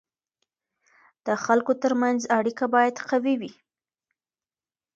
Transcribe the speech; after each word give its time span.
د 1.25 1.27
خلکو 1.43 1.71
ترمنځ 1.83 2.21
اړیکه 2.37 2.65
باید 2.75 2.95
قوي 3.09 3.35
وي. 3.41 3.51